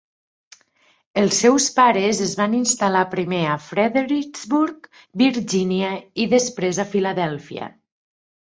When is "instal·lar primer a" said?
2.59-3.59